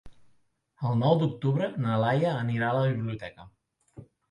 El 0.91 0.97
nou 1.01 1.13
d'octubre 1.19 1.69
na 1.85 1.99
Laia 2.05 2.33
anirà 2.41 2.73
a 2.73 2.79
la 2.81 2.91
biblioteca. 2.91 3.49